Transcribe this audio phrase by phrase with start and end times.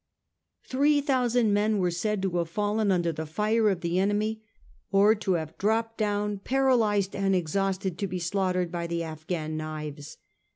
[0.63, 4.41] Three thousand men are said to have fallen under the fire of the enemy,
[4.89, 9.55] or to have dropped down paralysed and exhausted to be slaugh tered by the Afghan
[9.57, 10.17] knives.